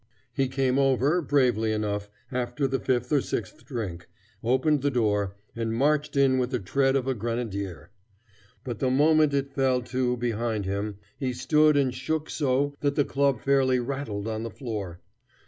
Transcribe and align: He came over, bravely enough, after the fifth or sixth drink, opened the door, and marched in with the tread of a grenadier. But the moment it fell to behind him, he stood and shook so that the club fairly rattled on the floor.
He 0.33 0.47
came 0.47 0.79
over, 0.79 1.21
bravely 1.21 1.71
enough, 1.71 2.09
after 2.31 2.67
the 2.67 2.79
fifth 2.79 3.11
or 3.11 3.21
sixth 3.21 3.63
drink, 3.65 4.07
opened 4.43 4.81
the 4.81 4.89
door, 4.89 5.35
and 5.55 5.75
marched 5.75 6.17
in 6.17 6.39
with 6.39 6.49
the 6.49 6.57
tread 6.57 6.95
of 6.95 7.05
a 7.05 7.13
grenadier. 7.13 7.91
But 8.63 8.79
the 8.79 8.89
moment 8.89 9.31
it 9.35 9.53
fell 9.53 9.83
to 9.83 10.17
behind 10.17 10.65
him, 10.65 10.97
he 11.19 11.33
stood 11.33 11.77
and 11.77 11.93
shook 11.93 12.31
so 12.31 12.73
that 12.79 12.95
the 12.95 13.05
club 13.05 13.41
fairly 13.41 13.77
rattled 13.79 14.27
on 14.27 14.41
the 14.41 14.49
floor. 14.49 15.01